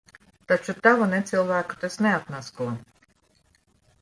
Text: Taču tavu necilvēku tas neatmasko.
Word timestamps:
Taču 0.51 0.73
tavu 0.87 1.07
necilvēku 1.11 1.77
tas 1.85 2.01
neatmasko. 2.07 2.71